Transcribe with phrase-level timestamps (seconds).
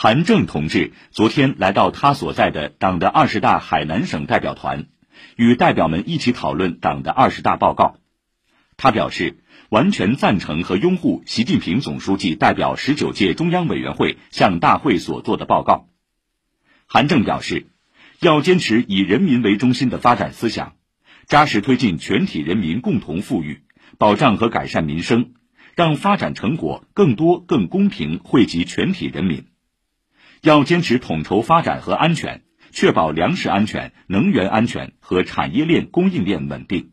[0.00, 4.86] 韩正同志昨天来到他所在的党的二十大海南省代表团，
[5.34, 7.96] 与代表们一起讨论党的二十大报告。
[8.76, 9.38] 他表示，
[9.70, 15.88] 完全赞成和拥护习近平总书记代表十九届中央委员会向大会所做的报告。
[16.86, 17.66] 韩正表示，
[18.20, 20.74] 要坚持以人民为中心的发展思想，
[21.26, 23.64] 扎实推进全体人民共同富裕，
[23.98, 25.32] 保障和改善民生，
[25.74, 29.46] 让发展成果更多、更公平惠及全体人民。
[30.42, 36.92] 要坚持统筹发展和安全，确保粮食安全、能源安全和产业链供应链稳定。